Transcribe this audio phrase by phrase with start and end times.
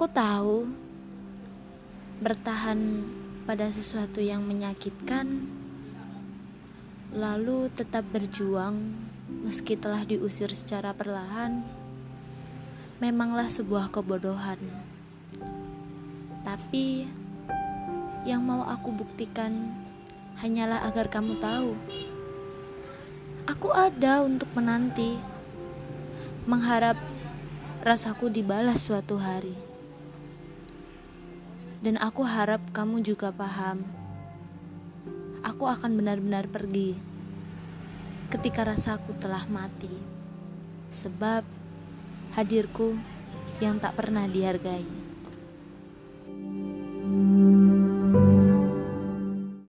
[0.00, 0.64] Aku tahu
[2.24, 3.04] bertahan
[3.44, 5.44] pada sesuatu yang menyakitkan,
[7.12, 8.96] lalu tetap berjuang
[9.44, 11.60] meski telah diusir secara perlahan,
[12.96, 14.56] memanglah sebuah kebodohan.
[16.48, 17.04] Tapi
[18.24, 19.52] yang mau aku buktikan
[20.40, 21.76] hanyalah agar kamu tahu,
[23.44, 25.20] aku ada untuk menanti,
[26.48, 26.96] mengharap
[27.84, 29.68] rasaku dibalas suatu hari.
[31.80, 33.80] Dan aku harap kamu juga paham.
[35.40, 36.92] Aku akan benar-benar pergi
[38.28, 39.88] ketika rasaku telah mati.
[40.92, 41.40] Sebab
[42.36, 43.00] hadirku
[43.64, 44.99] yang tak pernah dihargai.